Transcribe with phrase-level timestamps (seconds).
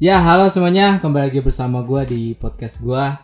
[0.00, 3.20] Ya, halo semuanya, kembali lagi bersama gua di podcast gua.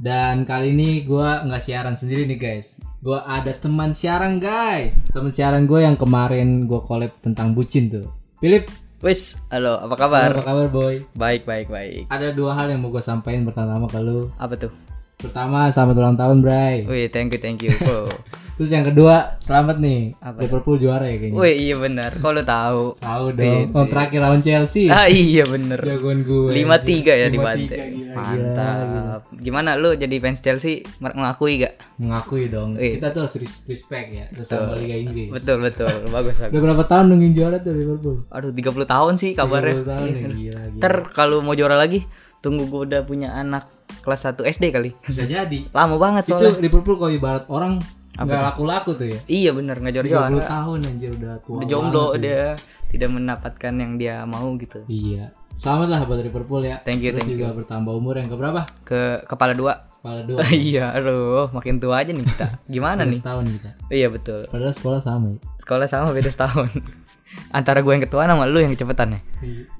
[0.00, 2.80] Dan kali ini gua nggak siaran sendiri nih guys.
[3.04, 5.04] Gua ada teman siaran guys.
[5.12, 8.08] Teman siaran gue yang kemarin gua collab tentang bucin tuh.
[8.40, 8.64] Philip,
[9.04, 10.32] Wis, halo, apa kabar?
[10.32, 11.04] apa kabar boy?
[11.12, 12.08] Baik, baik, baik.
[12.08, 14.32] Ada dua hal yang mau gue sampaikan pertama ke lu.
[14.40, 14.72] Apa tuh?
[15.20, 16.88] Pertama, selamat ulang tahun, Bray.
[16.88, 17.76] Wih, thank you, thank you.
[18.56, 20.16] Terus yang kedua, selamat nih.
[20.16, 21.36] Apa Liverpool juara ya kayaknya.
[21.36, 22.10] Wih, iya benar.
[22.16, 22.82] Lo tahu?
[22.96, 23.62] Tahu dong.
[23.70, 24.88] Oh, terakhir lawan Chelsea.
[24.88, 25.76] Ah, iya bener.
[25.76, 26.56] Jagoan gue.
[26.56, 27.78] Lima tiga ya di 5-3, bantai.
[27.92, 29.20] gila, Mantap.
[29.30, 31.76] Gimana lu jadi fans Chelsea mengakui gak?
[31.96, 32.74] Mengakui dong.
[32.74, 32.96] Iya.
[32.96, 35.28] Kita tuh harus res- respect ya sama Liga Inggris.
[35.30, 35.92] Betul, betul.
[36.16, 36.60] Bagus, Udah bagus.
[36.64, 38.16] berapa tahun nungguin juara tuh Liverpool?
[38.26, 39.74] Aduh, 30 tahun sih 30 kabarnya.
[39.84, 40.80] tahun ya gila, gila.
[40.80, 42.08] Ntar kalau mau juara lagi,
[42.40, 43.68] tunggu gue udah punya anak
[44.00, 44.96] kelas 1 SD kali.
[44.98, 45.68] Bisa jadi.
[45.70, 46.56] Lama banget Itu soalnya.
[46.58, 47.84] Liverpool kalau ibarat orang
[48.16, 49.20] nggak laku-laku tuh ya.
[49.28, 50.28] Iya bener, nggak juara-juara.
[50.32, 51.56] 30 tahun anjir udah tua.
[51.60, 52.56] Udah jomblo dia
[52.88, 54.80] tidak mendapatkan yang dia mau gitu.
[54.88, 55.32] Iya.
[55.56, 56.84] Selamat lah buat Liverpool ya.
[56.84, 58.68] Thank you, Terus thank juga bertambah umur yang keberapa?
[58.84, 59.88] Ke kepala dua.
[60.04, 60.44] Kepala dua.
[60.52, 62.60] iya, aduh, makin tua aja nih kita.
[62.68, 63.16] Gimana nih?
[63.16, 63.70] setahun kita.
[63.88, 64.44] Iya betul.
[64.52, 65.38] Padahal sekolah sama ya.
[65.56, 66.68] Sekolah sama beda setahun.
[67.56, 69.20] Antara gue yang ketuaan sama lu yang kecepetan ya.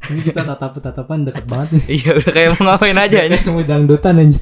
[0.09, 1.85] Ini kita tatap-tatapan deket banget nih.
[2.01, 3.37] iya, udah kayak mau ngapain aja aja.
[3.37, 4.41] Kayak mau dangdutan aja.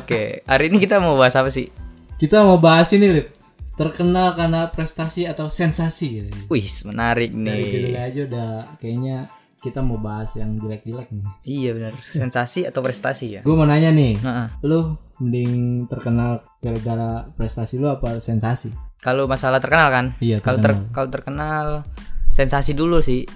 [0.00, 1.68] Oke, hari ini kita mau bahas apa sih?
[2.16, 3.28] Kita mau bahas ini, Lip.
[3.76, 6.30] Terkenal karena prestasi atau sensasi gitu.
[6.48, 7.64] Wih, menarik Dari nih.
[7.68, 8.48] judulnya aja udah
[8.80, 9.16] kayaknya
[9.60, 11.24] kita mau bahas yang jelek-jelek nih.
[11.44, 11.92] Iya benar.
[12.00, 13.40] Sensasi atau prestasi ya?
[13.44, 18.72] Gue mau nanya nih, Nah, lu mending terkenal gara-gara prestasi lu apa sensasi?
[18.96, 20.06] kalau masalah terkenal kan?
[20.18, 21.84] Iya, Kalau ter kalau terkenal
[22.32, 23.28] sensasi dulu sih.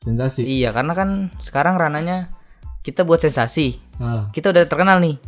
[0.00, 0.42] Sensasi.
[0.48, 2.32] Iya, karena kan sekarang rananya
[2.80, 3.76] kita buat sensasi.
[4.00, 4.26] Ah.
[4.32, 5.20] Kita udah terkenal nih.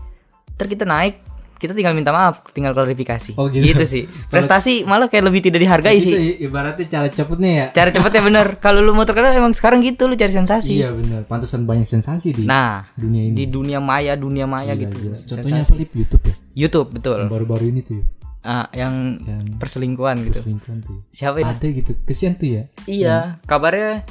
[0.56, 1.20] Ntar kita naik,
[1.56, 3.32] kita tinggal minta maaf, tinggal klarifikasi.
[3.34, 3.80] Oh, gitu.
[3.82, 4.04] sih.
[4.28, 6.36] Prestasi malah kayak lebih tidak dihargai Itu sih.
[6.40, 7.66] ibaratnya cara cepetnya ya.
[7.72, 8.46] Cara cepetnya bener.
[8.64, 10.76] Kalau lu mau terkenal emang sekarang gitu lu cari sensasi.
[10.76, 11.24] Iya benar.
[11.24, 13.32] Pantesan banyak sensasi di Nah, dunia ini.
[13.32, 14.96] di dunia maya, dunia maya Gila, gitu.
[15.02, 15.16] gila.
[15.18, 16.34] Contohnya apa lip YouTube ya?
[16.54, 17.20] YouTube betul.
[17.26, 18.04] Baru-baru ini tuh ya.
[18.42, 20.38] Ah, yang Yang perselingkuhan gitu.
[20.38, 20.94] selingkuhan tuh.
[20.94, 21.02] ya.
[21.10, 21.50] Siapa ini?
[21.50, 21.90] Ada gitu.
[22.04, 22.62] Kesian tuh ya.
[22.84, 24.06] Iya, kabarnya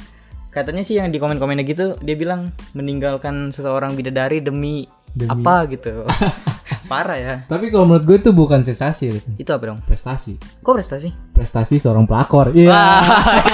[0.50, 6.04] katanya sih yang di komen-komennya gitu dia bilang meninggalkan seseorang bidadari demi, Demi- apa gitu.
[6.86, 7.34] Parah ya.
[7.44, 9.18] Tapi kalau menurut gue itu bukan sensasi.
[9.36, 9.78] Itu apa dong?
[9.82, 10.38] prestasi.
[10.62, 11.10] Kok prestasi?
[11.34, 12.54] Prestasi seorang pelakor.
[12.54, 13.02] Iya.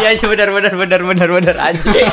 [0.04, 2.08] Iya sih benar benar benar benar benar anjing.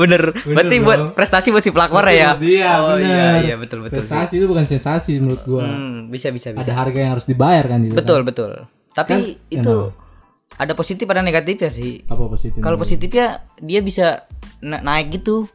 [0.00, 0.22] bener.
[0.32, 0.86] Berarti dong.
[0.86, 2.34] buat prestasi buat si pelakor ya.
[2.40, 4.00] Iya, oh, iya iya betul betul.
[4.00, 4.08] sih.
[4.08, 5.64] Prestasi itu bukan sensasi menurut gua.
[5.68, 6.64] Hmm, bisa bisa bisa.
[6.64, 7.96] Ada harga yang harus dibayar kan gitu.
[7.96, 8.50] Betul betul.
[8.90, 9.20] Tapi Kan
[9.52, 9.76] itu
[10.60, 12.04] ada positif ada negatifnya sih.
[12.08, 12.60] Apa positif?
[12.60, 14.24] Kalau positifnya dia bisa
[14.60, 15.48] na- naik gitu.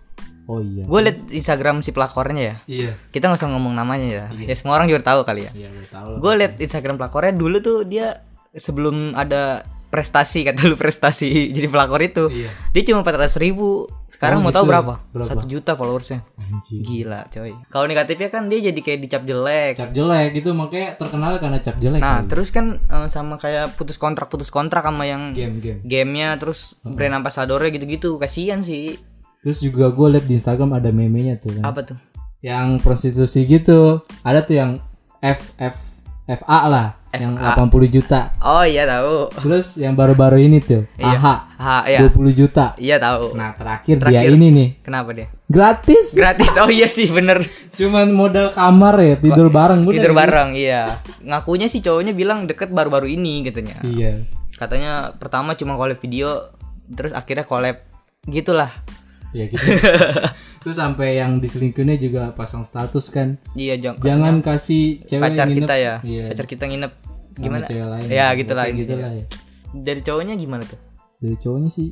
[0.46, 0.84] Oh iya.
[0.84, 2.56] Gue liat Instagram si pelakornya ya.
[2.66, 2.92] Iya.
[3.10, 4.26] Kita nggak usah ngomong namanya ya.
[4.32, 5.52] Ya semua orang juga tahu kali ya.
[5.52, 6.12] Iya, gue tahu.
[6.20, 11.98] Gue liat Instagram pelakornya dulu tuh dia sebelum ada prestasi kata lu prestasi jadi pelakor
[12.00, 12.28] itu.
[12.28, 12.50] Iya.
[12.72, 13.90] Dia cuma 400 ribu.
[14.06, 14.72] Sekarang Oh, mau tahu gitu.
[14.72, 14.94] berapa?
[15.12, 15.28] Berapa?
[15.28, 16.24] Satu juta followersnya.
[16.38, 16.80] Anjir.
[16.80, 17.52] Gila coy.
[17.68, 19.74] Kalau negatifnya kan dia jadi kayak dicap jelek.
[19.76, 22.00] Cap jelek itu makanya terkenal karena cap jelek.
[22.00, 25.84] Nah terus kan eh, sama kayak putus kontrak putus kontrak sama yang game-game.
[25.84, 28.96] gamenya terus brand ambassadornya gitu-gitu kasihan sih.
[29.46, 31.70] Terus juga gue liat di Instagram ada meme-nya tuh kan.
[31.70, 31.98] Apa tuh?
[32.42, 34.02] Yang prostitusi gitu.
[34.26, 34.72] Ada tuh yang
[35.22, 35.94] F F
[36.26, 38.34] FA lah, yang 80 juta.
[38.42, 39.30] Oh iya tahu.
[39.46, 41.22] Terus yang baru-baru ini tuh, Iya.
[41.22, 42.02] AHA Ah ya.
[42.10, 42.74] 20 juta.
[42.82, 43.38] Iya tahu.
[43.38, 44.26] Nah, terakhir, Terakhir.
[44.26, 45.30] dia ini nih, Kenapa dia?
[45.46, 46.18] gratis.
[46.18, 46.50] Gratis.
[46.58, 47.46] Oh iya sih bener.
[47.78, 50.18] Cuman modal kamar ya, tidur bareng Tidur gitu.
[50.18, 50.98] bareng iya.
[51.22, 53.78] Ngakunya sih cowoknya bilang deket baru-baru ini katanya.
[53.86, 54.26] Iya.
[54.58, 56.50] Katanya pertama cuma collab video,
[56.90, 57.86] terus akhirnya collab
[58.26, 58.74] gitulah.
[59.36, 59.60] Ya gitu.
[60.64, 63.36] Terus sampai yang diselingkuhinnya juga pasang status kan.
[63.52, 65.62] Iya jangan Jangan kasih cewek pacar yang nginep.
[65.62, 65.96] kita ya.
[66.02, 66.24] Iya.
[66.32, 67.66] Pacar kita nginep sama gimana?
[67.68, 68.06] cewek lain.
[68.08, 68.88] Ya gitulah Kayak intinya.
[68.88, 69.26] gitulah ya.
[69.76, 70.80] Dari cowoknya gimana tuh?
[71.16, 71.88] Dari cowoknya sih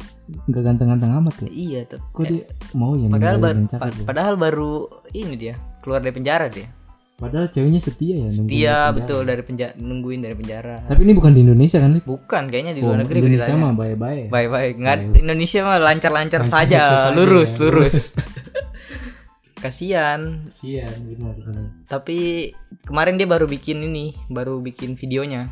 [0.48, 1.50] nggak ganteng-ganteng amat ya.
[1.50, 2.00] Iya tuh.
[2.12, 2.44] Kok dia
[2.74, 3.78] mau ya Padahal, baru, ya?
[4.08, 4.74] padahal baru
[5.12, 6.72] ini dia keluar dari penjara dia.
[7.14, 10.82] Padahal ceweknya setia ya dari betul dari penjara nungguin dari penjara.
[10.90, 12.04] Tapi ini bukan di Indonesia kan, Lip?
[12.04, 14.30] Bukan kayaknya di Oh, luar negeri Indonesia mah baik-baik ya.
[14.34, 16.82] Baik-baik, nggak Indonesia mah lancar-lancar saja,
[17.14, 17.60] lurus, ya.
[17.64, 17.96] lurus.
[19.64, 20.44] Kasihan.
[20.50, 21.66] Kasian benar benar.
[21.88, 22.52] Tapi
[22.84, 25.48] kemarin dia baru bikin ini, baru bikin videonya.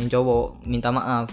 [0.00, 1.28] Yang cowok minta maaf.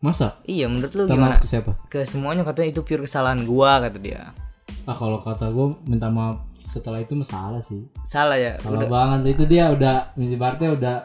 [0.00, 0.40] Masa?
[0.42, 1.30] Iya, menurut lu Minta gimana?
[1.36, 1.72] maaf ke siapa?
[1.86, 4.34] Ke semuanya katanya itu pure kesalahan gua kata dia.
[4.90, 7.86] Ah kalau kata gue minta maaf setelah itu masalah sih.
[8.02, 8.58] Salah ya.
[8.58, 10.96] Salah banget itu dia udah ibaratnya udah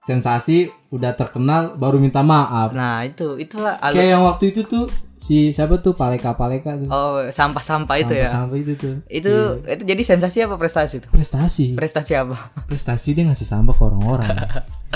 [0.00, 2.72] sensasi, udah terkenal baru minta maaf.
[2.72, 4.86] Nah, itu itulah alu- Kayak yang waktu itu tuh
[5.16, 6.88] si siapa tuh Paleka Paleka tuh.
[6.88, 8.28] Oh, sampah-sampah itu ya.
[8.30, 9.04] Sampai itu tuh.
[9.04, 11.10] Itu itu jadi sensasi apa prestasi tuh?
[11.12, 11.74] Prestasi.
[11.74, 12.54] Prestasi apa?
[12.64, 14.32] Prestasi dia ngasih sampah ke orang-orang.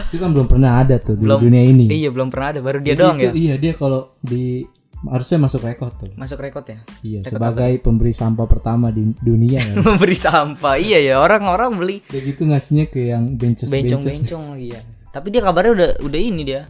[0.09, 1.91] itu kan belum pernah ada tuh di dunia ini.
[1.91, 3.33] Iya, belum pernah ada, baru dia Jadi doang itu, ya.
[3.35, 4.63] Iya dia kalau di
[5.08, 6.12] harusnya masuk rekod tuh.
[6.19, 6.85] Masuk rekod ya?
[7.00, 9.81] Iya sebagai pemberi sampah pertama di dunia kan.
[9.87, 11.97] Memberi sampah iya ya orang-orang beli.
[12.05, 16.20] Kayak gitu ngasihnya ke yang bencos bencos bencong-bencong lagi ya tapi dia kabarnya udah udah
[16.20, 16.62] ini dia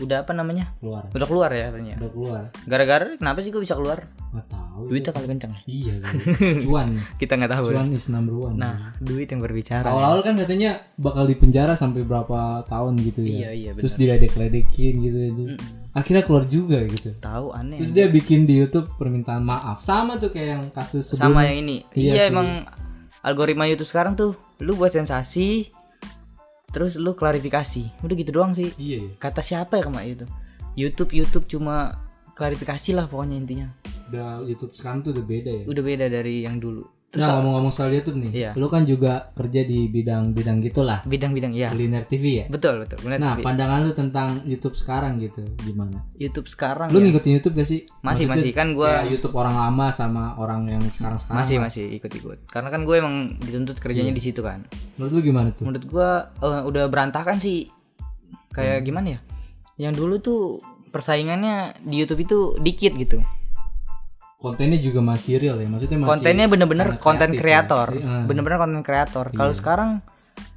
[0.00, 0.72] udah apa namanya?
[0.80, 1.04] Keluar.
[1.12, 1.94] Udah keluar ya katanya.
[2.00, 2.42] Udah keluar.
[2.64, 4.08] Gara-gara kenapa sih gue bisa keluar?
[4.32, 4.80] Nggak tahu.
[4.88, 5.52] Duitnya kali kenceng.
[5.68, 5.94] Iya
[6.64, 6.88] cuan.
[7.20, 7.66] Kita nggak tahu.
[7.76, 8.56] Cuan is number one.
[8.56, 13.36] Nah duit yang berbicara awal-awal kan katanya bakal dipenjara sampai berapa tahun gitu ya.
[13.36, 15.44] Iya iya betul terus diledek-ledekin gitu itu
[15.92, 17.12] akhirnya keluar juga gitu.
[17.20, 19.84] Tahu aneh terus dia bikin di YouTube permintaan maaf.
[19.84, 21.36] Sama tuh kayak yang kasus sebelumnya.
[21.36, 21.76] sama yang ini.
[21.92, 22.32] Iya iya, sih.
[22.32, 22.64] emang
[23.20, 25.68] algoritma YouTube sekarang tuh lu buat sensasi
[26.72, 28.02] terus lu klarifikasi.
[28.02, 28.72] Udah gitu doang sih.
[28.80, 29.06] Iya.
[29.06, 30.26] Ya kata siapa ya kemarin itu
[30.72, 32.00] YouTube YouTube cuma
[32.32, 33.68] klarifikasi lah pokoknya intinya.
[34.08, 35.64] Udah YouTube sekarang tuh udah beda ya?
[35.68, 38.50] Udah beda dari yang dulu terus nah ngomong-ngomong soal YouTube nih Iya.
[38.56, 41.04] lu kan juga kerja di bidang-bidang gitulah.
[41.04, 42.46] Bidang-bidang ya kuliner TV ya?
[42.48, 43.44] Betul betul benar nah TV.
[43.44, 46.08] pandangan lu tentang YouTube sekarang gitu gimana?
[46.16, 47.12] YouTube sekarang lu ya.
[47.12, 47.84] ngikutin YouTube gak sih?
[48.00, 48.50] Masih Maksudnya masih.
[48.56, 52.48] Kan gue kayak YouTube orang lama sama orang yang sekarang-sekarang masih masih ikut-ikut.
[52.48, 54.64] Karena kan gue emang dituntut kerjanya di situ kan.
[54.96, 55.68] Menurut lu gimana tuh?
[55.68, 56.08] Menurut gue
[56.40, 57.68] eh, udah berantakan sih.
[58.50, 58.86] Kayak Hmm.
[58.88, 59.20] gimana ya?
[59.76, 60.40] Yang dulu tuh
[60.88, 63.20] persaingannya di YouTube itu dikit gitu
[64.42, 67.94] kontennya juga masih real ya maksudnya masih kontennya bener-bener konten kreator.
[67.94, 68.02] ya.
[68.02, 68.18] Iya.
[68.26, 69.30] bener-bener konten kreator.
[69.30, 70.02] Kalau sekarang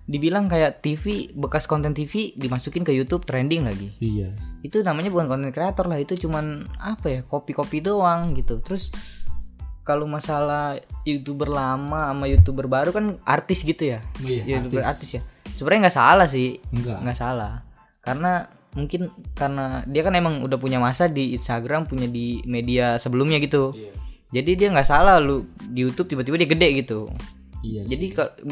[0.06, 3.94] dibilang kayak TV bekas konten TV dimasukin ke YouTube trending lagi.
[4.02, 4.34] Iya.
[4.66, 8.58] Itu namanya bukan konten kreator lah itu cuman apa ya kopi-kopi doang gitu.
[8.62, 8.90] Terus
[9.86, 14.02] kalau masalah youtuber lama sama youtuber baru kan artis gitu ya?
[14.22, 14.90] Iya, youtuber artis.
[14.90, 15.22] artis ya?
[15.54, 16.58] Sebenarnya nggak salah sih.
[16.74, 17.62] Nggak salah.
[18.02, 23.40] Karena mungkin karena dia kan emang udah punya masa di Instagram punya di media sebelumnya
[23.40, 23.72] gitu.
[23.72, 23.92] Iya.
[24.36, 27.08] Jadi dia nggak salah lu di YouTube tiba-tiba dia gede gitu.
[27.66, 28.06] Iya jadi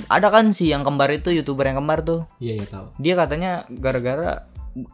[0.09, 2.25] ada kan sih yang kembar itu youtuber yang kembar tuh.
[2.39, 2.87] Iya iya tahu.
[2.97, 4.47] Dia katanya gara-gara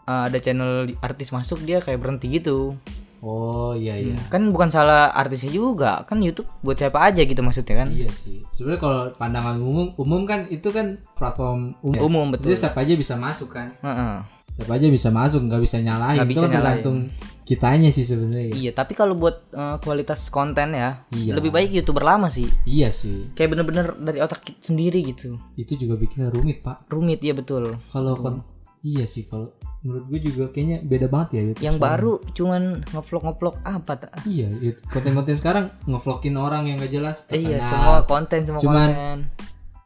[0.09, 2.75] uh, ada channel artis masuk dia kayak berhenti gitu.
[3.19, 4.15] Oh iya iya.
[4.31, 6.07] Kan bukan salah artisnya juga.
[6.07, 7.89] Kan YouTube buat siapa aja gitu maksudnya kan?
[7.91, 8.43] Iya sih.
[8.55, 11.99] Sebenarnya kalau pandangan umum, umum kan itu kan platform umum.
[11.99, 12.51] umum betul.
[12.51, 13.75] Jadi siapa aja bisa masuk kan.
[13.83, 14.38] Heeh.
[14.59, 16.19] Siapa aja bisa masuk, nggak bisa nyalahin.
[16.19, 16.97] Nggak itu bisa kan tergantung
[17.43, 18.45] kitanya sih sebenarnya.
[18.45, 18.55] ya.
[18.59, 21.33] iya tapi kalau buat uh, kualitas konten ya Iya.
[21.33, 23.33] lebih baik youtuber lama sih Iya sih.
[23.33, 26.85] kayak bener-bener dari otak sendiri gitu Itu juga bikin rumit pak.
[26.87, 28.45] rumit ya betul Kalau kon,
[28.79, 31.63] iya sih kalau menurut gue juga kayaknya beda banget ya YouTube.
[31.63, 31.89] yang sekarang.
[31.97, 34.47] baru cuman ngevlog ngevlog apa tak Iya,
[34.85, 37.17] konten-konten sekarang ngevlogin orang yang gak jelas.
[37.31, 39.17] iya semua konten semua Cuman- konten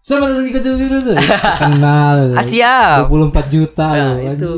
[0.03, 1.15] Selamat datang di Kocok Biru tuh.
[1.55, 2.19] Kenal.
[2.35, 4.35] ah siap 24 juta Nah, loh.
[4.35, 4.51] itu.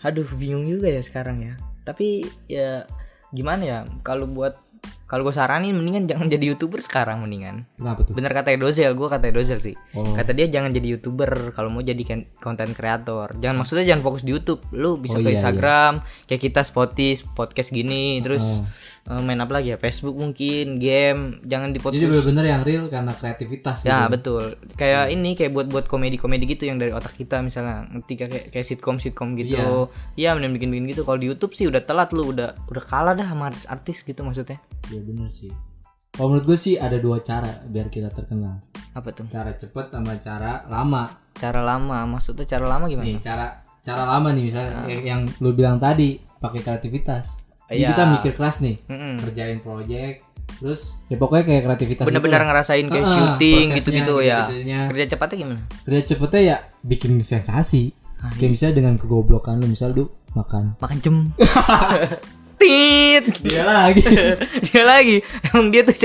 [0.00, 1.54] aduh bingung juga ya sekarang ya
[1.84, 2.82] tapi ya
[3.30, 4.58] gimana ya kalau buat
[5.10, 8.14] kalau gue saranin mendingan jangan jadi youtuber sekarang mendingan Kenapa tuh?
[8.14, 10.14] bener kata Dozel gue kata Dozel sih Oh.
[10.14, 11.98] kata dia jangan jadi youtuber kalau mau jadi
[12.36, 16.40] konten kreator jangan maksudnya jangan fokus di YouTube lu bisa Oh, ke iya, Instagram kayak
[16.40, 18.62] kita spotis podcast gini terus
[19.04, 23.10] eh, main apa lagi ya Facebook mungkin game jangan di Jadi bener-bener yang real karena
[23.10, 24.12] kreativitas Ya gitu.
[24.12, 24.44] betul.
[24.74, 29.34] Kayak ini kayak buat-buat komedi-komedi gitu yang dari otak kita misalnya ngerti kayak kayak sitcom-sitcom
[29.34, 29.90] gitu.
[30.14, 31.02] Iya, mending bikin-bikin gitu.
[31.02, 34.60] Kalau di YouTube sih udah telat lu, udah udah kalah dah sama artis-artis gitu maksudnya.
[34.90, 35.50] Iya bener sih.
[36.10, 38.58] Kalau menurut gue sih ada dua cara biar kita terkenal.
[38.90, 39.24] Apa tuh?
[39.26, 41.06] Cara cepet sama cara lama.
[41.32, 42.02] Cara lama.
[42.04, 43.06] Maksudnya cara lama gimana?
[43.06, 43.46] Nih cara
[43.80, 47.40] cara lama nih misalnya yang, yang lu bilang tadi pakai kreativitas.
[47.64, 47.88] Jadi Iya.
[47.88, 49.22] kita mikir keras nih, Mm-mm.
[49.22, 50.26] kerjain project,
[50.58, 52.48] terus ya pokoknya kayak kreativitas Bener-bener itu lah.
[52.50, 54.38] ngerasain kayak Ah, syuting gitu-gitu ya.
[54.42, 54.80] gitu-gitunya.
[54.90, 55.60] Kerja cepatnya gimana?
[55.86, 57.94] Kerja cepetnya ya bikin sensasi.
[58.18, 60.74] Ah, Kayak misalnya dengan kegoblokan lu misal lu makan.
[60.76, 61.16] Makan jem.
[62.60, 63.24] Tit.
[63.40, 64.04] Dia lagi.
[64.68, 65.16] dia lagi.
[65.48, 65.96] Emang dia tuh,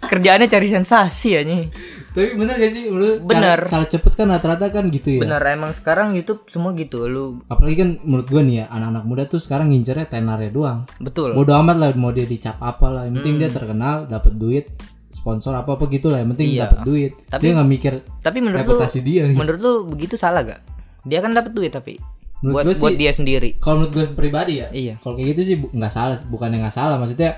[0.00, 1.68] kerjaannya cari sensasi ya nih.
[2.10, 3.58] Tapi bener gak sih menurut Bener.
[3.62, 5.20] Cara, cara cepet kan rata-rata kan gitu ya.
[5.22, 7.06] Bener emang sekarang YouTube semua gitu.
[7.06, 10.80] Lu Apalagi kan menurut gua nih ya anak-anak muda tuh sekarang ngincernya tenarnya doang.
[10.98, 11.36] betul.
[11.36, 13.02] Bodo amat lah mau dia dicap apa lah.
[13.06, 13.42] Yang penting Hmm.
[13.42, 14.66] dia terkenal, dapat duit,
[15.06, 16.18] sponsor apa apa gitu lah.
[16.18, 16.60] Yang penting Iya.
[16.64, 17.12] dapat duit.
[17.28, 19.22] Tapi- dia nggak mikir Tapi menurut lu reputasi dia.
[19.24, 19.38] gitu.
[19.38, 20.60] menurut lu begitu salah gak?
[21.00, 21.94] Dia kan dapat duit tapi
[22.40, 23.48] Menurut buat gua sih- buat dia sendiri.
[23.56, 24.94] Kalau menurut gue pribadi ya, Iya.
[24.98, 26.96] kalau kayak gitu sih nggak salah, bukan yang nggak salah.
[26.96, 27.30] Maksudnya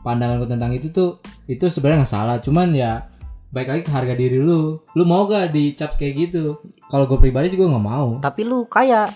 [0.00, 1.10] pandangan gue tentang itu tuh
[1.46, 2.36] itu sebenarnya nggak salah.
[2.38, 3.06] Cuman ya
[3.48, 4.78] baik lagi ke harga diri lu.
[4.90, 6.58] Lu mau gak dicap kayak gitu?
[6.86, 8.18] Kalau gue pribadi sih gue nggak mau.
[8.18, 9.06] Tapi lu kaya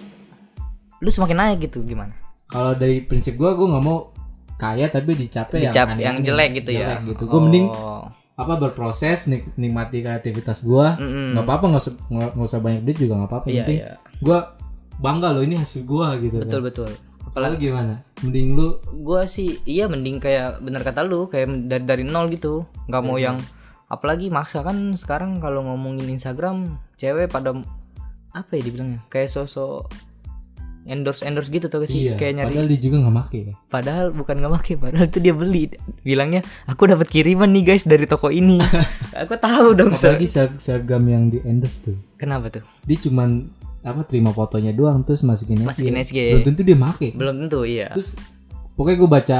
[0.98, 2.14] lu semakin naik gitu gimana?
[2.46, 4.14] Kalau dari prinsip gue, gue nggak mau
[4.54, 6.94] kaya tapi Dicap yang, yang jelek gitu ya.
[6.94, 7.22] Jelek gitu.
[7.26, 8.06] Gue mending Oh.
[8.34, 10.86] apa berproses nik nikmati kreativitas gue.
[10.94, 11.34] Mm-mm.
[11.34, 13.46] Nggak apa-apa nggak usah nggak usah banyak duit juga nggak apa-apa.
[13.48, 13.98] Penting iya.
[14.16, 14.38] gue
[14.96, 16.36] bangga loh ini hasil gue gitu.
[16.38, 16.68] Betul kan.
[16.68, 16.90] betul.
[17.30, 17.98] Kalau gimana?
[18.20, 22.62] Mending lu Gua sih iya mending kayak bener kata lu kayak dari dari nol gitu.
[22.86, 23.30] nggak mau Iya.
[23.30, 23.36] yang
[23.84, 27.52] apalagi maksa kan sekarang kalau ngomongin Instagram cewek pada
[28.30, 29.86] apa ya dibilangnya kayak sosok
[30.84, 32.14] endorse endorse gitu tuh sih Iya.
[32.14, 33.54] kayak nyari Padahal dia juga nggak make ya.
[33.66, 35.62] padahal bukan nggak pakai padahal itu dia beli
[36.02, 38.60] bilangnya aku dapat kiriman nih guys dari toko ini
[39.20, 39.90] aku tahu dong.
[39.90, 41.96] Apalagi selebgram yang di endorse tuh.
[42.14, 43.48] kenapa tuh Dia cuman
[43.84, 45.68] apa terima fotonya doang terus masukin SG.
[45.68, 46.18] Masukin SG.
[46.32, 47.08] Belum tentu dia make.
[47.12, 47.92] belum tentu iya.
[47.92, 48.16] Terus
[48.74, 49.38] pokoknya gue baca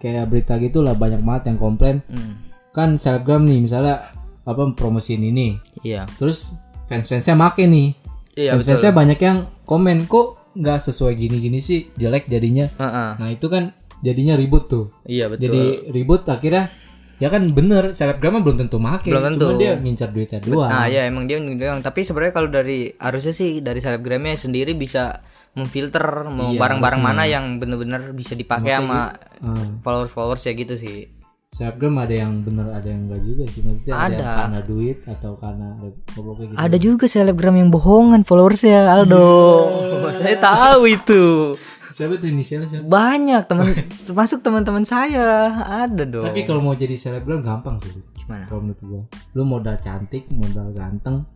[0.00, 2.00] kayak berita gitu lah banyak banget yang komplain.
[2.08, 2.40] Hmm,
[2.72, 4.08] kan selebgram nih misalnya
[4.48, 5.60] apa promosiin ini.
[5.84, 6.08] Iya.
[6.16, 6.56] Terus
[6.88, 7.92] fans-fansnya make nih.
[8.32, 8.64] Iya betul.
[8.64, 11.92] Fans-fansnya banyak yang komen kok nggak sesuai gini-gini sih?
[11.94, 12.66] Jelek jadinya.
[12.72, 13.10] Heeh.
[13.20, 14.88] nah itu kan jadinya ribut tuh.
[15.04, 15.52] Iya betul.
[15.52, 16.72] Jadi ribut akhirnya
[17.22, 19.46] ya kan bener selebgram belum tentu make Belum tentu.
[19.46, 20.66] cuma dia ngincar duitnya doang.
[20.66, 25.22] Nah ya emang dia bilang tapi sebenarnya kalau dari harusnya sih dari selebgramnya sendiri bisa
[25.52, 30.74] memfilter mau Iya, barang-barang mana yang bener-bener bisa dipakai sama Ah, followers followers ya gitu
[30.74, 31.06] sih.
[31.52, 34.32] Selebgram ada yang bener ada yang enggak juga sih maksudnya ada, yang Ada.
[34.34, 35.68] karena duit atau karena
[36.08, 39.28] pokoknya gitu Ada juga selebgram yang bohongan followersnya Aldo.
[40.14, 41.24] Saya tahu itu.
[41.90, 45.52] siapa tuh inisialnya siapa Banyak teman termasuk teman-teman saya
[45.84, 46.24] ada dong.
[46.24, 48.48] tapi kalau mau jadi selebgram gampang sih gimana?
[48.48, 51.28] kalau menurut gua lu modal cantik modal ganteng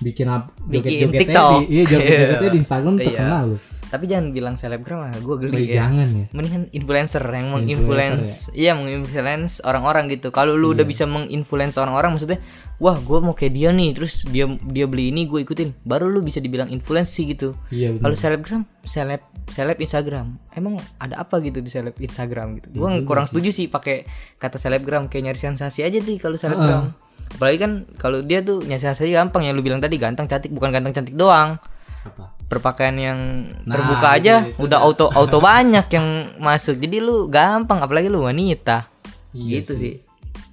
[0.00, 1.50] bikin apa Bikin joget-jogetnya TikTok.
[1.52, 3.04] di iya joget-jogetnya di Instagram Iya.
[3.06, 3.56] terkenal lu
[3.90, 5.82] Tapi jangan bilang selebgram lah, gue Baik, geli ya.
[5.82, 10.30] jangan ya Mendingan influencer yang menginfluence, iya menginfluence orang-orang gitu.
[10.30, 10.74] Kalau lu Iya.
[10.78, 12.38] udah bisa menginfluence orang-orang, maksudnya,
[12.78, 16.22] wah gue mau kayak dia nih, terus dia dia beli ini gue ikutin, baru lu
[16.22, 17.58] bisa dibilang influence sih gitu.
[17.68, 22.70] iya Kalau selebgram, seleb seleb Instagram, emang ada apa gitu di seleb Instagram gitu?
[22.70, 24.06] Gue kurang setuju sih pakai
[24.38, 26.94] kata selebgram kayak nyari sensasi aja sih kalau selebgram.
[27.30, 30.70] Apalagi kan kalau dia tuh nyari sensasi gampang yang lu bilang tadi ganteng cantik bukan
[30.70, 31.58] ganteng cantik doang
[32.02, 32.24] apa?
[32.42, 33.18] Berpakaian yang
[33.62, 36.76] Nah, terbuka itu- aja itu udah auto auto banyak yang masuk.
[36.76, 38.88] Jadi lu gampang apalagi lu wanita.
[39.30, 39.94] Iya gitu sih,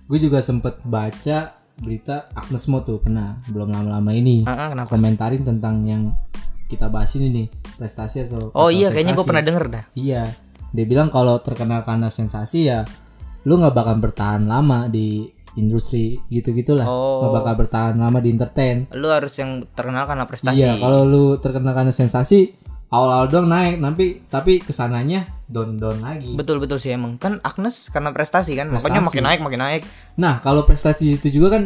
[0.05, 1.37] gue juga sempet baca
[1.77, 4.89] berita Agnes Mo tuh pernah belum lama-lama ini ah, kenapa?
[4.91, 6.13] komentarin tentang yang
[6.65, 9.29] kita bahas ini nih prestasi atau oh atau iya kayaknya gue sensasi.
[9.29, 9.83] pernah denger dah.
[9.93, 10.23] Iya
[10.67, 12.85] dia bilang kalau terkenal karena sensasi ya
[13.43, 15.25] lu nggak bakal bertahan lama di
[15.57, 17.19] industri gitu gitulah Oh.
[17.19, 18.85] nggak bakal bertahan lama di entertain.
[18.91, 20.55] Lu harus yang terkenal karena prestasi.
[20.55, 22.53] Iya kalau lu terkenal karena sensasi
[22.87, 23.77] awal-awal doang naik.
[23.77, 26.31] Tapi tapi ke sananya down down lagi.
[26.31, 27.17] Betul betul sih emang.
[27.17, 28.69] Kan Agnes karena prestasi kan?
[28.69, 29.07] Makanya Prestasi.
[29.09, 29.81] makin naik makin naik.
[30.15, 31.63] Nah kalau prestasi itu juga kan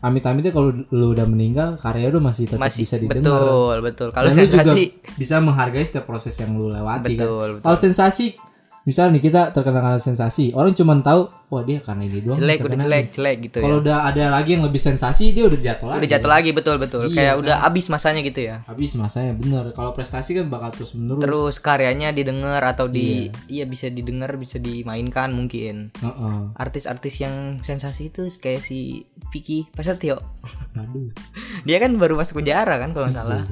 [0.00, 3.40] amit-amitnya kalau lu udah meninggal karya lu masih tetap masih bisa didengar.
[3.40, 4.08] betul betul.
[4.10, 4.82] Kalau lu juga sensasi
[5.14, 7.26] bisa menghargai setiap proses yang lu lewati kan.
[7.26, 7.64] Betul betul.
[7.64, 8.26] Kalau sensasi
[8.84, 12.58] misal nih kita terkenal karena sensasi orang cuma tahu wah dia karena ini doang jelek
[12.62, 13.62] udah jelek jelek gitu ya.
[13.66, 15.98] kalau udah ada lagi yang lebih sensasi dia udah jatuh lagi.
[16.00, 17.02] udah jatuh lagi betul betul.
[17.10, 17.42] Iya, kayak kan?
[17.42, 18.56] udah abis masanya gitu ya.
[18.64, 19.64] Habis masanya bener.
[19.74, 21.22] Kalau prestasi kan bakal terus menerus.
[21.22, 23.66] Terus karyanya didengar atau di iya.
[23.66, 25.90] bisa didengar bisa dimainkan mungkin.
[26.00, 26.38] Heeh.
[26.54, 30.22] artis-artis yang sensasi itu kayak si Vicky Prasetyo
[30.76, 31.10] aduh.
[31.66, 33.42] Dia kan baru masuk penjara kan kalau nggak salah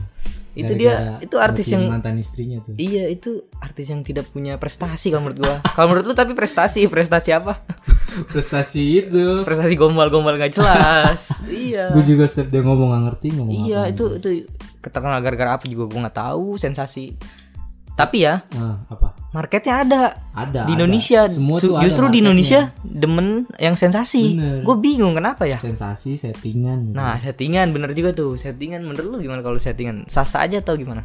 [0.59, 2.75] itu dia itu artis yang mantan istrinya tuh.
[2.75, 5.57] Iya itu artis yang tidak punya prestasi kalau menurut gua.
[5.63, 7.63] Kalau menurut lu tapi prestasi prestasi apa?
[8.35, 9.47] Prestasi itu.
[9.47, 11.23] Prestasi gombal-gombal gak jelas.
[11.69, 11.95] Iya.
[11.95, 14.29] Gue juga setiap dia ngomong gak ngerti ngomong iya apa itu itu
[14.83, 17.15] keterkenal gara-gara apa juga gua nggak tahu sensasi.
[17.95, 20.03] Tapi ya Ah, apa marketnya ada.
[20.33, 20.77] Ada di ada.
[20.79, 21.21] Indonesia.
[21.29, 22.19] Semua Su- tuh ada justru di.
[22.25, 24.39] Indonesia demen yang sensasi.
[24.65, 25.61] Gue bingung kenapa ya?
[25.61, 26.93] Sensasi settingan.
[26.93, 26.97] Gitu.
[26.97, 28.35] nah settingan bener juga tuh.
[28.41, 30.09] Settingan menurut lu gimana kalau settingan?
[30.09, 31.05] Sah-sah aja atau gimana?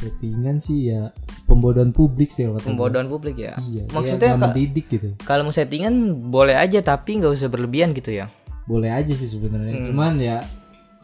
[0.00, 1.12] Settingan sih ya
[1.44, 2.56] pembodohan publik sih gua.
[2.56, 3.60] pembodohan publik ya?
[3.60, 5.08] Iya maksudnya kayak nggak ka- mendidik gitu.
[5.28, 5.94] kalau mau settingan
[6.32, 8.32] boleh aja tapi nggak usah berlebihan gitu ya?
[8.64, 9.76] Boleh aja sih sebenarnya.
[9.76, 9.86] Hmm.
[9.92, 10.40] cuman ya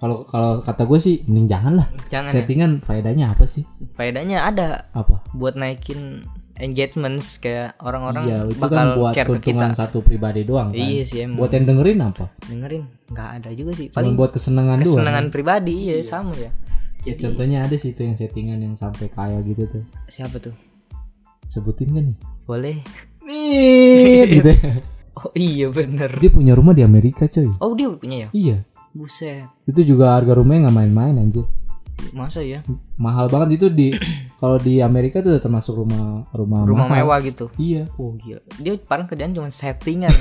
[0.01, 1.89] kalau kalau kata gue sih mending jangan lah.
[2.09, 2.35] Jangan ya.
[2.41, 3.69] settingan faedahnya apa sih?
[3.97, 4.89] Faedahnya ada.
[4.97, 5.21] Apa?
[5.37, 6.25] Buat naikin
[6.59, 9.45] engagements kayak orang-orang iya itu bakal kan buat care ke kita.
[9.45, 10.81] keuntungan satu pribadi doang kan.
[10.81, 11.39] Iya sih emang.
[11.41, 12.25] Buat yang dengerin apa?
[12.49, 12.83] Dengerin
[13.13, 13.87] nggak ada juga sih.
[13.93, 14.97] Paling buat kesenangan doang.
[14.97, 16.51] kesenangan pribadi iya sama ya.
[17.07, 19.83] Ya contohnya ada sih tuh yang settingan yang sampai kaya gitu tuh.
[20.11, 20.55] Siapa tuh?
[21.47, 22.19] Sebutin kan nih?
[22.49, 22.77] Boleh.
[23.23, 24.71] Nih gitu ya.
[25.23, 26.11] oh iya bener.
[26.19, 27.47] Dia punya rumah di Amerika coy.
[27.63, 28.29] Oh dia punya ya?
[28.35, 28.57] Iya.
[28.97, 29.47] Buset.
[29.69, 31.45] Itu juga harga rumahnya nggak main-main anjir
[32.13, 32.61] masa ya
[32.97, 33.61] mahal banget.
[33.61, 33.93] Itu di
[34.41, 37.05] kalau di Amerika tuh udah termasuk rumah rumah, rumah mahal.
[37.07, 37.49] mewah gitu?
[37.57, 37.89] Iya.
[37.97, 38.41] Oh gila.
[38.61, 40.13] Dia paling kerjaan cuma settingan.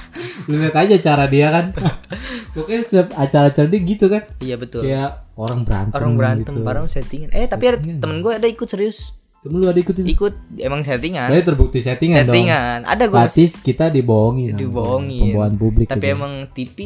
[0.50, 1.74] Lu lihat aja cara dia kan?
[2.54, 4.22] Pokoknya setiap acara-acara dia gitu kan?
[4.38, 4.86] Iya betul.
[4.86, 6.62] Kayak orang berantem orang berantem gitu.
[6.62, 7.28] bareng settingan.
[7.34, 9.14] Eh tapi ada temen gue ada ikut serius.
[9.44, 10.06] Temen lu ada ikut itu?
[10.08, 10.34] Ikut.
[10.56, 11.28] Emang settingan?
[11.28, 12.32] Berarti terbukti settingan, dong.
[12.32, 12.78] Settingan.
[12.88, 14.54] Ada gue berarti kita dibohongin.
[14.56, 15.20] Dibohongin.
[15.20, 16.16] pembohongan publik tapi gitu.
[16.16, 16.78] emang TV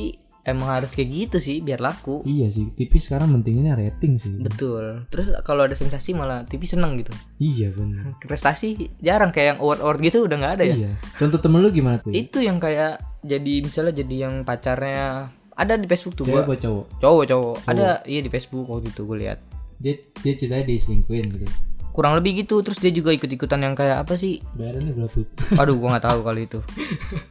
[0.48, 2.24] emang harus kayak gitu sih biar laku.
[2.24, 4.32] Iya sih TV sekarang mentinginnya rating sih.
[4.40, 5.04] Betul.
[5.12, 7.12] Terus kalau ada sensasi malah TV seneng gitu.
[7.36, 10.76] Iya benar prestasi jarang kayak yang award award gitu udah nggak ada ya.
[10.88, 10.90] Iya.
[11.20, 12.16] Contoh temen lu gimana tuh?
[12.16, 16.56] Itu yang kayak jadi misalnya jadi yang pacarnya ada di Facebook tuh cewek gua.
[16.56, 16.84] cowok?
[17.02, 17.56] Cowok cowok.
[17.66, 19.38] Ada iya di Facebook waktu itu gue lihat.
[19.82, 21.46] Dia dia ceritanya diselingkuhin gitu.
[21.90, 22.62] Kurang lebih gitu.
[22.62, 24.38] Terus dia juga ikut-ikutan yang kayak apa sih?
[24.54, 25.18] Bayarannya berapa?
[25.58, 26.60] Aduh gua nggak tahu kalau itu.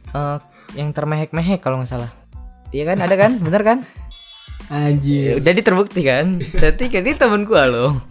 [0.08, 0.38] Eh,
[0.80, 2.08] yang termehek-mehek kalau nggak salah
[2.72, 2.96] iya kan?
[3.00, 3.32] Ada kan?
[3.40, 3.78] Bener kan?
[4.68, 5.40] Anjir.
[5.40, 6.40] jadi terbukti kan?
[6.40, 8.04] Jadi kan ini temen gua loh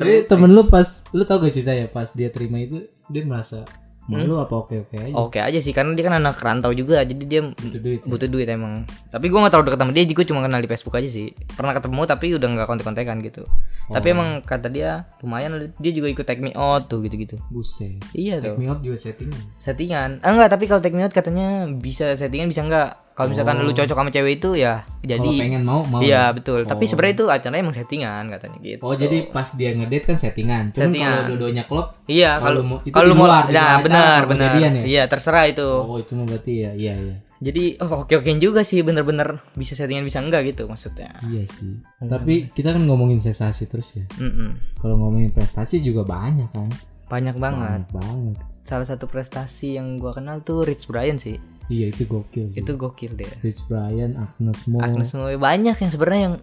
[0.00, 3.64] Tapi temen lu pas lu tau gak cerita ya pas dia terima itu dia merasa
[4.10, 5.14] malu apa oke oke aja?
[5.14, 8.02] Oke aja sih karena dia kan anak rantau juga jadi dia itu duit.
[8.02, 8.82] butuh duit emang.
[9.14, 11.30] Tapi gua nggak terlalu deket sama dia juga cuma kenal di Facebook aja sih.
[11.54, 13.46] Pernah ketemu tapi udah nggak kontek-kontekan gitu.
[13.92, 17.38] Tapi emang kata dia lumayan dia juga ikut take me out tuh gitu-gitu.
[17.54, 18.02] Buset.
[18.10, 18.58] iya tuh.
[18.58, 19.42] Take me out juga settingan.
[19.62, 20.10] settingan.
[20.26, 23.70] Ah, enggak tapi kalau take me out katanya bisa settingan bisa enggak kalau misalkan lu
[23.70, 26.00] cocok sama cewek itu ya Kalau jadi pengen mau mau.
[26.00, 30.04] iya betul tapi sebenarnya itu acaranya emang settingan katanya gitu Oh jadi pas dia ngedate
[30.04, 30.62] kan settingan.
[30.70, 31.12] Cuman Settingan.
[31.12, 34.70] kalau dua-duanya klub, iya kalau kalau mau- mau luar, nah benar benar ya?
[34.82, 37.16] iya terserah itu oh itu mah berarti ya, iya iya.
[37.38, 41.78] jadi oh oke oke juga sih bener-bener bisa settingan bisa enggak gitu maksudnya Iya sih.
[42.00, 44.04] Tapi kita kan ngomongin sensasi terus ya.
[44.16, 44.56] Mm-mm.
[44.76, 46.70] Kalau ngomongin prestasi juga banyak kan.
[47.04, 48.36] banyak banget Banyak banget.
[48.62, 51.36] salah satu prestasi yang gua kenal tuh Rich Brian sih
[51.72, 52.60] Iya itu gokil sih.
[52.60, 54.76] itu gokil deh Rich Brian, Agnes Mo.
[54.84, 56.36] Agnes Mo banyak yang sebenarnya yang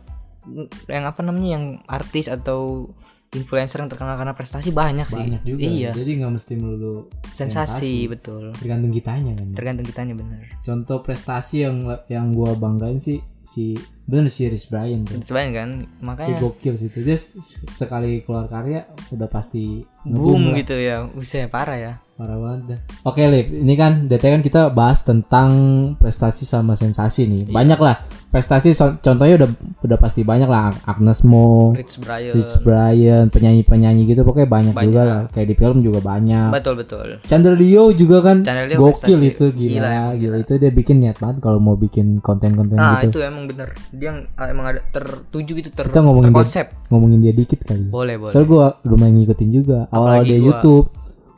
[0.89, 2.89] yang apa namanya yang artis atau
[3.29, 5.61] influencer yang terkenal karena prestasi banyak, sih banyak juga.
[5.61, 9.53] iya Jadi nggak mesti melulu sensasi, betul Tergantung kitanya kan.
[9.53, 13.73] tergantung kitanya bener Contoh prestasi yang yang gua banggain sih si
[14.05, 15.17] bener si Rich Brian tuh.
[15.19, 17.01] sebenarnya kan Itu makanya gokil sih itu.
[17.03, 17.33] S-
[17.71, 20.61] sekali keluar karya udah pasti boom lah.
[20.61, 22.79] gitu ya Usai parah ya Parah banget dah.
[23.05, 25.49] Oke Lip, ini kan DT kan kita bahas tentang
[25.95, 27.47] prestasi sama sensasi nih.
[27.47, 27.53] Iya.
[27.55, 27.95] Banyak lah
[28.29, 29.49] prestasi contohnya udah
[29.81, 35.01] udah pasti banyak lah Agnes Mo, Rich Brian Rich Brian, penyanyi-penyanyi gitu pokoknya banyak, juga
[35.01, 35.21] lah.
[35.27, 36.49] Kayak di film juga banyak.
[36.51, 39.29] betul betul Chandra Leo juga kan Leo gokil prestasi.
[39.31, 43.17] itu gila, Gila, gila, itu dia bikin niat banget kalau mau bikin konten-konten nah gitu.
[43.17, 46.65] itu emang bener dia yang ah, emang ada tertuju gitu ter Kita ngomongin dia, terkonsep
[46.87, 47.89] ngomongin dia dikit kali.
[47.89, 50.85] boleh boleh Soalnya gua lumayan ngikutin juga awal Apalagi dia gua- YouTube.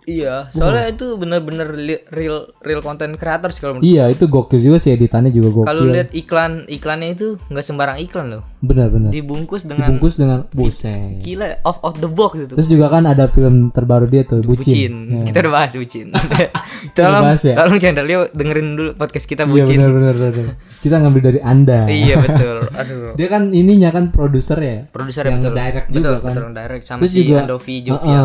[0.04, 1.68] Iya soalnya itu bener-bener
[2.08, 5.68] real real content creator sih kalau menurut Iya, itu gokil juga sih editannya juga gokil.
[5.68, 9.10] kalau lihat iklan iklannya itu nggak sembarang iklan loh Benar-benar.
[9.10, 11.18] dibungkus dengan Dibungkus dengan buset.
[11.20, 14.62] gila off of the box gitu Terus juga kan ada film terbaru dia tuh, Bucin.
[15.08, 16.08] bucin kita udah bahas bucin
[16.96, 17.56] tolong bahas ya?
[17.56, 20.46] tolong channel Leo dengerin dulu podcast kita Iya bucin benar benar benar.
[20.78, 21.80] Kita ngambil dari Anda.
[21.86, 24.78] iya betul aduh Dia kan ininya kan produser ya.
[24.88, 26.22] produsernya Yang betul direct betul juga kan.
[26.28, 27.76] betul direct sama Terus si juga Andovi.
[27.84, 28.22] Jovia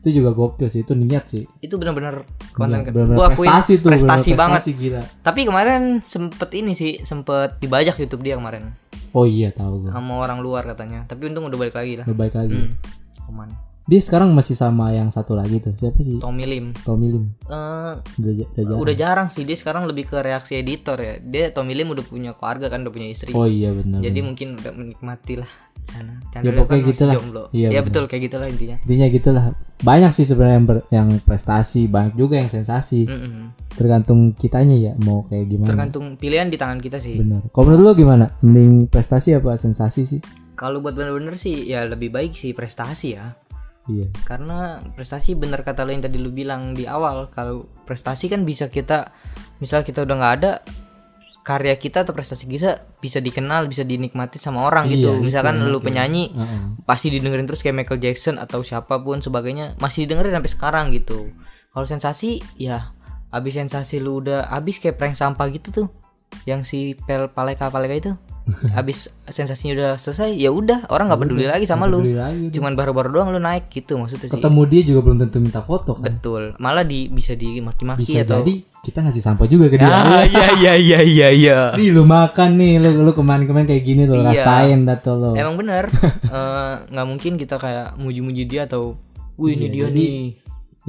[0.00, 1.44] Itu juga gokil sih, itu niat sih.
[1.60, 5.02] itu benar-benar konten Benar- benar gua akuin prestasi tuh, prestasi banget prestasi gila.
[5.20, 8.72] tapi kemarin sempet ini sih sempet dibajak YouTube dia kemarin
[9.10, 9.90] Oh iya tahu gua.
[9.92, 12.56] sama orang luar katanya tapi untung udah balik lagi lah Udah baik lagi.
[12.56, 13.28] hmm.
[13.28, 13.50] aman
[13.82, 15.74] Dia sekarang masih sama yang satu lagi tuh.
[15.74, 16.16] Siapa sih?
[16.16, 17.26] Tommy Lim Tommy Lim.
[17.42, 18.78] Eh, Udah, udah jarang.
[18.78, 22.32] udah jarang sih dia sekarang lebih ke reaksi editor ya dia Tommy Lim udah punya
[22.32, 23.98] keluarga kan udah punya istri Oh iya benar.
[23.98, 25.50] jadi mungkin udah menikmati lah
[25.82, 27.14] sana Ya, Chandra pokoknya kan gitu masih lah.
[27.16, 27.44] jomblo.
[27.50, 29.44] Iya, ya betul kayak gitulah intinya Intinya gitulah.
[29.80, 33.02] Banyak sih sebenarnya yang, ber- yang prestasi, banyak juga yang sensasi.
[33.04, 33.50] Mm-mm.
[33.70, 35.68] Tergantung kitanya ya mau kayak gimana.
[35.68, 37.48] tergantung pilihan di tangan kita sih Benar.
[37.48, 38.30] Kalau menurut lu gimana?
[38.40, 40.20] Mending prestasi apa sensasi sih?
[40.52, 43.32] kalau buat bener-bener sih ya lebih baik sih prestasi ya
[43.88, 44.12] Iya.
[44.22, 48.68] karena prestasi bener kata lo yang tadi lu bilang di awal kalau prestasi kan bisa
[48.68, 49.08] kita
[49.56, 50.52] misal kita udah nggak ada
[51.50, 55.58] karya kita atau prestasi kita bisa dikenal bisa dinikmati sama orang Iya, gitu itu misalkan
[55.58, 55.84] enak lu ya.
[55.84, 56.60] penyanyi Heeh.
[56.82, 61.34] pasti didengerin terus kayak Michael Jackson atau siapa pun sebagainya masih didengerin sampai sekarang gitu
[61.68, 62.94] kalau sensasi ya
[63.28, 65.86] abis sensasi lu udah abis kayak prank sampah gitu tuh
[66.42, 68.12] yang si pel paleka paleka itu
[68.74, 72.50] abis sensasinya udah selesai ya udah orang nggak peduli lagi sama lu lagi.
[72.50, 75.94] cuman baru-baru doang lu naik gitu maksudnya sih Ketemu dia juga belum tentu minta foto
[75.94, 76.02] kan.
[76.08, 79.86] betul malah di bisa dimaki-maki Bisa atau jadi kita ngasih sampah juga ke dia.
[79.86, 84.02] ah iya iya iya iya iya Nih lu makan nih, lu lu kemarin-kemarin kayak gini
[84.04, 84.26] tuh Iya.
[84.26, 85.30] rasain dah tuh lo.
[85.34, 85.84] emang bener
[86.30, 88.96] Eh, nggak mungkin kita kayak muji-muji dia atau
[89.36, 90.16] wih ini Iya, dia jadi- nih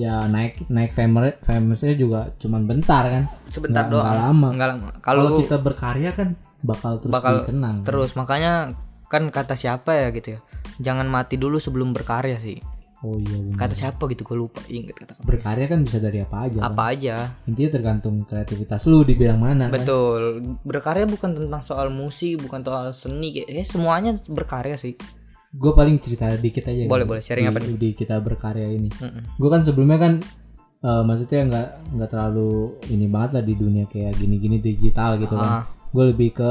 [0.02, 3.24] Ya naik naik famous famousnya juga cuman bentar kan.
[3.46, 4.48] sebentar Nggak- doang nggak lama.
[4.50, 7.78] nggak lama Kalau kita berkarya kan bakal terus bakal dikenang.
[7.82, 8.74] terus makanya
[9.06, 10.40] kan kata siapa ya gitu ya
[10.80, 12.58] jangan mati dulu sebelum berkarya sih
[13.00, 13.58] Oh iya benar.
[13.60, 16.58] kata siapa gitu gue lupa inget kata Berkarya kan bisa dari apa aja.
[16.60, 16.66] kan.
[16.68, 19.66] apa aja Intinya tergantung kreativitas lu di bidang mana.
[19.66, 19.74] kan.
[19.74, 20.22] betul
[20.62, 24.94] berkarya bukan tentang soal musik bukan soal seni kayak eh, semuanya berkarya sih
[25.52, 26.86] Gue paling cerita dikit aja.
[26.86, 27.20] Boleh, boleh.
[27.20, 27.76] Sharing di, apa nih?
[27.76, 28.88] Di kita berkarya ini.
[28.90, 29.36] Mm-mm.
[29.36, 30.14] Gue kan sebelumnya kan
[30.80, 32.52] eh, maksudnya nggak nggak terlalu
[32.88, 35.50] ini banget lah di dunia kayak gini-gini digital gitu kan.
[35.60, 36.50] Ah, Gue lebih ke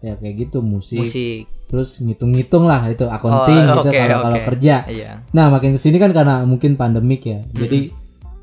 [0.00, 0.98] ya kayak gitu musik.
[1.00, 4.46] musik Terus ngitung-ngitung lah itu accounting Oh, gitu oke, kalau kalau oke.
[4.50, 4.74] kerja.
[4.90, 7.38] iya Nah makin ke sini kan karena mungkin pandemik ya.
[7.46, 7.94] Jadi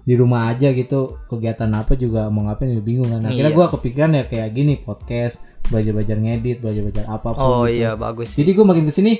[0.07, 3.19] di rumah aja gitu kegiatan apa juga mau ngapain ya bingung kan.
[3.21, 3.57] Akhirnya Iya.
[3.59, 7.43] gue kepikiran ya kayak gini podcast, belajar-belajar ngedit, belajar-belajar apa pun.
[7.43, 7.75] oh gitu.
[7.77, 9.13] iya bagus Jadi gue makin ke sini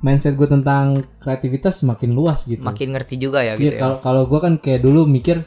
[0.00, 2.62] mindset gue tentang kreativitas semakin luas gitu.
[2.62, 5.44] makin ngerti juga ya Iya, gitu ya kalau kalau gue kan kayak dulu mikir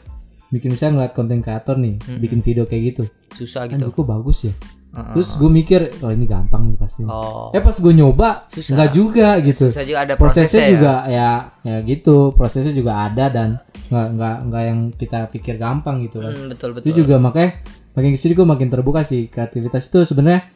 [0.50, 3.04] bikin misalnya ngeliat konten kreator nih, bikin video kayak gitu.
[3.38, 4.54] susah Kan gitu kok bagus ya.
[4.90, 5.14] Heeh.
[5.14, 7.06] Terus gue mikir, oh ini gampang nih pasti.
[7.06, 8.74] oh Eh pas gue nyoba, Susah.
[8.74, 9.70] nggak juga gitu.
[9.70, 10.72] susah juga ada prosesnya, prosesnya, ya.
[10.74, 11.30] juga ya.
[11.62, 13.50] ya gitu prosesnya juga ada dan
[13.94, 17.52] nggak nggak nggak yang kita pikir gampang gitu kan Hmm, betul itu betul juga makanya
[17.94, 20.50] makin ke sini gue makin terbuka sih kreativitas itu sebenarnya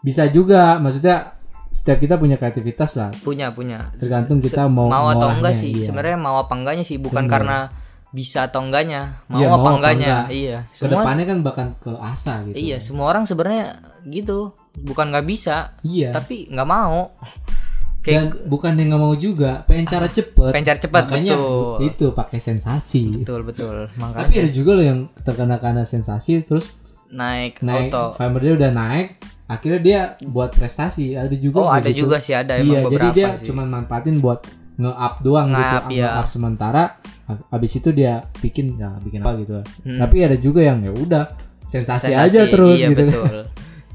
[0.00, 1.33] bisa juga maksudnya
[1.74, 3.10] setiap kita punya kreativitas lah.
[3.26, 3.90] Punya punya.
[3.98, 5.74] Tergantung kita mau mau atau enggak sih.
[5.74, 5.90] iya.
[5.90, 7.66] sebenarnya mau apa enggaknya sih bukan karena
[8.14, 9.26] bisa atau enggaknya.
[9.26, 10.06] Mau Iya, apa mau apa enggaknya.
[10.06, 10.26] enggak.
[10.30, 10.58] iya.
[10.70, 12.54] Semua ke depannya kan bahkan ke asa gitu.
[12.54, 14.54] Iya semua orang sebenarnya gitu.
[14.78, 16.14] Bukan nggak bisa iya.
[16.14, 17.10] tapi nggak mau.
[18.04, 20.52] Kayak dan bukan yang nggak mau juga pengen cara cepet.
[20.52, 21.76] pengen cari cepat makanya betul.
[21.82, 23.04] itu pakai sensasi.
[23.24, 23.88] Betul betul.
[23.98, 24.28] Makanya.
[24.28, 26.70] Tapi ada juga loh yang terkena karena sensasi terus
[27.08, 28.14] naik, naik auto.
[28.20, 29.08] fiber dia udah naik
[29.46, 32.04] akhirnya dia buat prestasi ada juga oh ada gitu.
[32.04, 34.40] juga sih ada iya jadi dia sih cuma manfaatin buat
[34.74, 36.06] nge-up doang gitu Nge-up, iya.
[36.10, 36.82] nge-up sementara
[37.24, 40.00] ha- habis itu dia bikin ya bikin apa gitu Hmm.
[40.00, 41.24] tapi ada juga yang ya udah
[41.62, 43.44] sensasi, Sensasi, aja terus iya, gitu betul.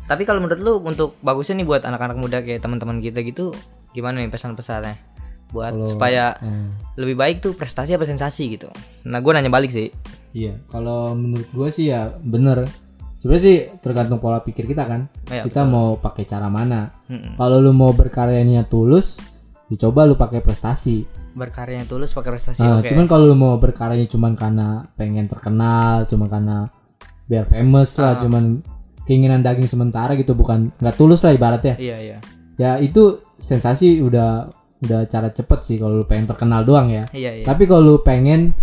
[0.02, 3.54] Tapi kalau menurut lu untuk bagusnya nih buat anak-anak muda kayak teman-teman kita gitu
[3.92, 4.98] gimana nih pesan-pesannya
[5.50, 8.70] buat Kalau- supaya Hmm, lebih baik tuh prestasi apa sensasi gitu.
[9.04, 9.90] Nah, gue nanya balik sih.
[10.30, 12.66] iya kalau menurut gue sih ya bener
[13.20, 17.36] sebenarnya sih tergantung pola pikir kita kan Iya, kita mau pakai cara mana Mm-mm.
[17.36, 19.20] kalau lu mau berkaryanya tulus
[19.68, 22.58] dicoba lu pakai prestasi Berkaryanya tulus pakai prestasi.
[22.60, 22.90] Nah, Oke.
[22.90, 26.68] cuman kalau lu mau berkaryanya cuman karena pengen terkenal, cuma karena
[27.30, 28.20] biar famous lah, Ah.
[28.20, 28.66] cuman
[29.06, 31.78] keinginan daging sementara gitu, bukan nggak tulus lah ibaratnya.
[31.78, 32.18] Iya, iya.
[32.58, 34.50] Ya itu sensasi udah
[34.82, 37.06] udah cara cepet sih kalau lu pengen terkenal doang ya.
[37.14, 37.46] Iya, iya.
[37.46, 38.58] Tapi kalau lu pengen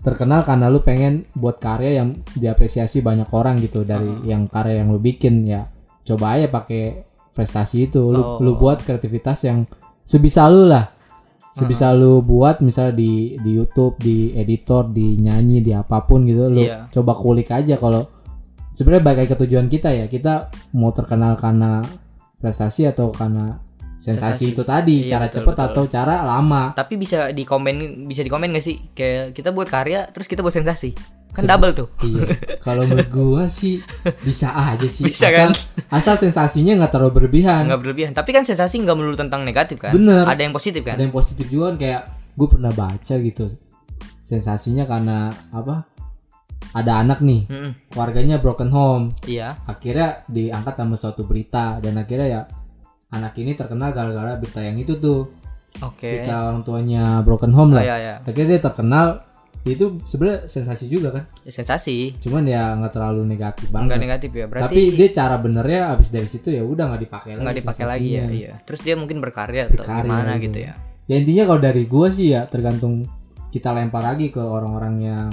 [0.00, 4.24] terkenal karena lu pengen buat karya yang diapresiasi banyak orang gitu dari Ah.
[4.26, 5.68] yang karya yang lu bikin ya.
[6.02, 8.36] Coba aja pakai prestasi itu, lu Oh.
[8.40, 9.68] lu buat kreativitas yang
[10.02, 10.90] sebisa lu lah
[11.50, 16.46] sebisa lu buat misalnya di di YouTube di editor di nyanyi di apa pun gitu
[16.46, 16.86] lu Iya.
[16.88, 18.06] coba kulik aja kalau
[18.70, 21.82] sebenarnya bagai ke tujuan kita ya kita mau terkenal karena
[22.38, 23.58] prestasi atau karena
[24.00, 24.44] sensasi, Sensasi.
[24.50, 25.68] itu tadi Iya, cara betul, cepet betul.
[25.68, 28.80] atau cara lama Tapi bisa di komen bisa di komen gak sih?
[28.90, 30.96] Kayak kita buat karya terus kita buat sensasi.
[31.30, 31.88] Kan double tuh.
[32.02, 32.26] iya
[32.66, 33.78] kalau menurut gua sih
[34.20, 35.52] bisa aja sih Bisa asal kan?
[35.92, 38.12] asal sensasinya nggak terlalu berlebihan Nggak berlebihan.
[38.12, 39.92] Tapi kan sensasi nggak melulu tentang negatif kan?
[39.92, 40.24] Bener.
[40.24, 40.96] Ada yang positif kan?
[40.96, 42.02] ada yang positif juga kan kayak
[42.34, 43.44] gue pernah baca gitu
[44.20, 45.18] sensasinya karena
[45.50, 45.86] apa
[46.70, 47.72] ada anak nih Mm-mm.
[47.90, 49.58] keluarganya broken home Iya.
[49.66, 52.40] akhirnya diangkat sama suatu berita dan akhirnya ya
[53.10, 55.30] anak ini terkenal gara-gara berita yang itu tuh
[55.82, 56.22] Oke.
[56.22, 58.14] berita orang tuanya broken home Oh, lah iya, iya.
[58.22, 59.06] akhirnya dia terkenal
[59.60, 62.16] itu sebenarnya sensasi juga kan Ya, Sensasi.
[62.16, 64.46] cuman ya nggak terlalu negatif Nggak banget negatif ya.
[64.48, 67.84] Berarti tapi dia cara benernya habis dari situ ya udah nggak dipakai lagi nggak dipakai
[67.84, 70.44] lagi ya iya terus dia mungkin berkarya atau Berkarya gimana gitu.
[70.48, 70.72] gitu ya
[71.04, 73.04] ya intinya kalau dari gua sih ya tergantung
[73.50, 75.28] kita lempar lagi ke orang-orang yang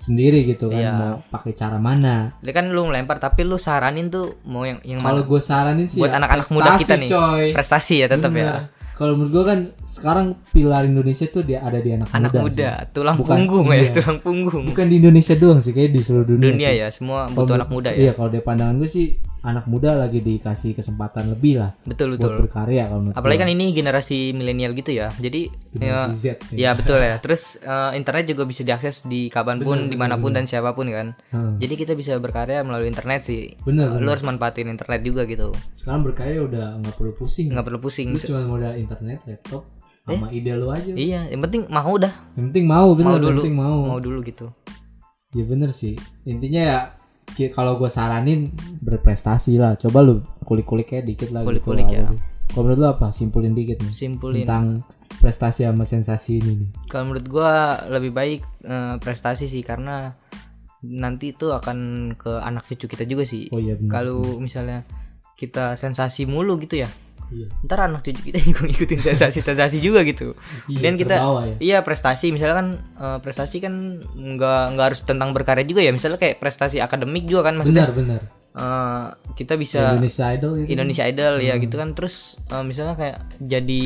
[0.00, 0.92] sendiri gitu kan Iya.
[0.92, 4.96] mau pakai cara mana Dia kan lu ngelempar tapi lu saranin tuh mau yang yang
[4.98, 7.08] kalau gue saranin sih Buat ya anak-anak muda prestasi, kita nih.
[7.10, 8.52] coy prestasi ya tetap ya
[8.92, 12.40] Kalau menurut gue kan sekarang pilar Indonesia tuh dia ada di anak, anak muda.
[12.42, 12.88] muda sih.
[12.90, 13.80] tulang Bukan- punggung iya.
[13.82, 16.76] ya tulang punggung Bukan di Indonesia doang sih, kayak di seluruh dunia, dunia sih.
[16.76, 19.06] ya semua butuh anak muda ya Iya, kalau dari pandangan gue sih
[19.42, 23.42] anak muda lagi dikasih kesempatan lebih lah betul buat betul berkarya kalau menurut apalagi gua.
[23.42, 26.36] kan ini generasi milenial gitu ya jadi Generasi ya, Z.
[26.52, 30.14] ya betul ya terus eh, internet juga bisa diakses di kapan pun Bener, di mana
[30.14, 31.56] pun dan siapa pun kan Hmm.
[31.56, 34.12] jadi kita bisa berkarya melalui internet sih Bener, lu bener.
[34.12, 37.48] harus manfaatin internet juga gitu Sekarang berkarya udah nggak perlu pusing.
[37.48, 39.64] nggak perlu pusing Lu cuma modal internet, laptop,
[40.02, 40.16] Eh?
[40.16, 40.90] sama ide lu aja.
[40.90, 43.06] iya yang penting mau dah Yang penting mau, bener.
[43.06, 43.78] mau yang dulu penting mau.
[43.86, 44.46] mau dulu gitu
[45.30, 45.94] Ya bener sih.
[46.24, 46.78] Intinya ya
[47.52, 49.76] kalau gue saranin berprestasi lah.
[49.76, 51.42] Coba lu kulik-kulik kayak dikit lah.
[51.42, 52.04] gitu, Kulik-kulik ya.
[52.08, 52.14] gitu.
[52.50, 53.06] Kalau menurut lu apa?
[53.14, 54.82] Simpulin dikit nih simpulin tentang
[55.20, 56.68] prestasi sama sensasi ini nih.
[56.88, 60.16] kalau menurut gua lebih baik eh, prestasi sih karena
[60.80, 64.88] nanti itu akan ke anak cucu kita juga sih Oh iya kalau misalnya
[65.36, 66.88] kita sensasi mulu gitu ya
[67.30, 67.46] Iya.
[67.62, 70.34] ntar anak cucu kita juga ngikutin sensasi-sensasi juga gitu
[70.66, 71.56] Iya, dan kita terbawa ya.
[71.58, 73.74] iya prestasi misalnya kan eh, prestasi kan
[74.10, 77.94] nggak nggak harus tentang berkarya juga ya misalnya kayak prestasi akademik juga kan maksudnya Benar
[77.94, 78.20] benar.
[78.50, 80.68] eh, kita bisa Indonesia Idol itu.
[80.68, 81.62] Indonesia Idol ya Hmm.
[81.62, 83.82] gitu kan terus eh, misalnya kayak jadi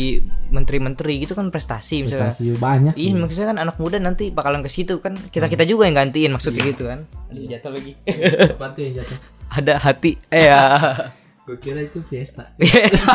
[0.48, 3.02] menteri-menteri gitu kan prestasi misalnya Prestasi banyak sih.
[3.04, 6.32] Iya maksudnya kan anak muda nanti bakalan ke situ kan kita kita juga yang gantiin
[6.32, 7.04] maksudnya gitu kan.
[7.28, 7.92] Aduh, jatuh lagi.
[8.56, 9.18] Tuh yang jatuh?
[9.50, 10.60] Ada hati eh ya.
[11.44, 12.52] Gue kira itu Fiesta.
[12.60, 13.14] Biasa.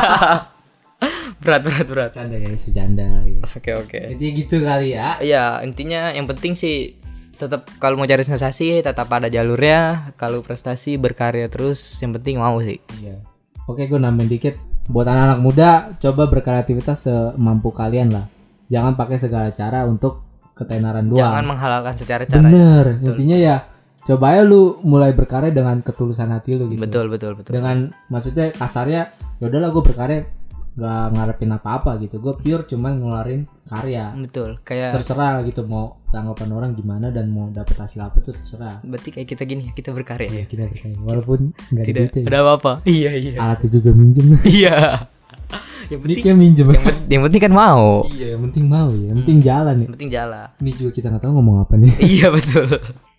[1.40, 2.10] berat berat berat.
[2.12, 3.42] Canda ya, sujanda gitu.
[3.56, 4.00] Oke oke.
[4.12, 5.16] Intinya gitu kali ya.
[5.20, 6.94] Ya intinya yang penting sih
[7.34, 10.12] tetap kalau mau cari sensasi tetap ada jalurnya.
[10.14, 12.78] Kalau prestasi berkarya terus yang penting mau sih.
[13.00, 13.18] Iya.
[13.64, 14.54] Oke, gue nambahin dikit.
[14.86, 15.70] buat anak-anak muda
[16.02, 18.26] coba berkreativitas semampu kalian lah
[18.66, 20.18] jangan pakai segala cara untuk
[20.50, 22.42] ketenaran doang Jangan menghalalkan secara cara.
[22.42, 23.56] bener intinya ya
[24.10, 27.52] coba aja lu mulai berkarya dengan ketulusan hati lu gitu Betul betul betul.
[27.52, 29.02] dengan maksudnya kasarnya
[29.38, 30.20] ya udahlah gue berkarya
[30.70, 34.58] nggak ngarepin apa-apa gitu gue pure cuman ngeluarin karya Betul.
[34.62, 39.10] Kayak terserah gitu mau tanggapan orang gimana dan mau dapet hasil apa tuh terserah berarti
[39.10, 40.44] kayak kita gini ya, kita berkarya ya.
[40.44, 41.38] kita berkarya walaupun
[41.70, 42.72] nggak ada Tidak ada apa-apa.
[42.88, 43.32] Iya iya.
[43.36, 44.26] alatnya juga minjem
[44.58, 44.78] Iya.
[45.90, 46.66] Yang penting kayak minjem
[47.08, 48.06] yang penting kan mau.
[48.06, 50.46] iya yang penting mau ya yang penting jalan ya Yang penting jalan.
[50.56, 52.68] ini juga kita nggak tahu ngomong apa nih iya betul.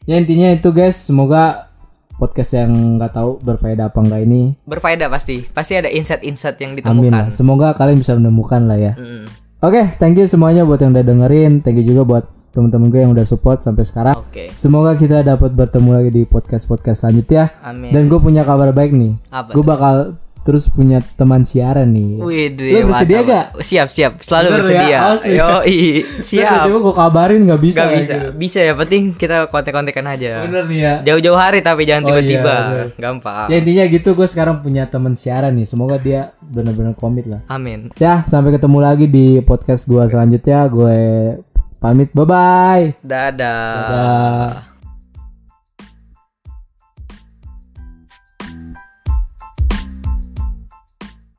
[0.03, 1.69] Ya intinya itu guys semoga
[2.13, 5.41] podcast yang nggak tahu berfaedah apa enggak ini Berfaedah pasti.
[5.43, 7.11] Pasti ada insight-insight yang amin ditemukan.
[7.11, 9.25] lah semoga kalian bisa menemukan lah ya Mm.
[9.59, 13.11] oke thank you semuanya buat yang udah dengerin thank you juga buat teman-teman gue yang
[13.11, 14.51] udah support sampai sekarang Oke.
[14.51, 17.89] semoga kita dapat bertemu lagi di podcast podcast selanjutnya Amin.
[17.89, 19.55] dan gue punya kabar baik nih Apa?
[19.55, 19.95] gue bakal
[20.41, 23.45] terus punya teman siaran nih Wih, Lu bersedia gak?
[23.59, 24.11] Siap, siap.
[24.17, 24.89] Selalu Bener bersedia.
[24.89, 25.01] ya?
[25.21, 25.49] Yo,
[26.19, 26.65] siap.
[26.65, 28.13] Coba gue kabarin nggak bisa Gak ya, bisa.
[28.15, 28.29] gitu.
[28.35, 30.41] Bisa ya, penting kita kontek-kontekan aja.
[30.41, 32.55] bener nih ya Jauh-jauh hari tapi jangan Oh, iya, tiba-tiba.
[32.67, 32.87] bener.
[32.95, 33.47] Gampang.
[33.47, 37.93] ya intinya gitu gue sekarang punya teman siaran nih semoga dia bener-bener komit lah Amin.
[37.95, 40.97] ya sampai ketemu lagi di podcast gue selanjutnya gue
[41.77, 43.77] pamit bye bye Dadah.
[43.83, 44.70] Dadah.